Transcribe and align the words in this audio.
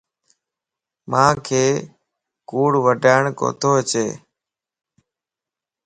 مانک 1.11 1.47
ڪوڙ 2.49 2.71
وڊاڻ 2.85 3.23
ڪوتو 3.39 3.71
اچي 3.81 4.05